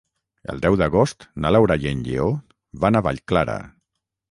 [0.53, 2.27] El deu d'agost na Laura i en Lleó
[2.87, 3.61] van a Vallclara.